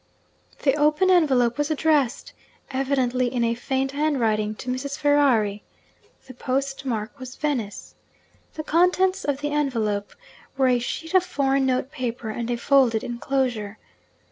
The 0.63 0.73
open 0.77 1.11
envelope 1.11 1.59
was 1.59 1.69
addressed 1.69 2.33
(evidently 2.71 3.27
in 3.31 3.43
a 3.43 3.53
feigned 3.53 3.91
hand 3.91 4.19
writing) 4.19 4.55
to 4.55 4.71
'Mrs. 4.71 4.97
Ferrari.' 4.97 5.61
The 6.25 6.33
post 6.33 6.85
mark 6.87 7.19
was 7.19 7.35
'Venice.' 7.35 7.93
The 8.55 8.63
contents 8.63 9.23
of 9.23 9.41
the 9.41 9.51
envelope 9.51 10.15
were 10.57 10.69
a 10.69 10.79
sheet 10.79 11.13
of 11.13 11.23
foreign 11.23 11.67
note 11.67 11.91
paper, 11.91 12.31
and 12.31 12.49
a 12.49 12.57
folded 12.57 13.03
enclosure. 13.03 13.77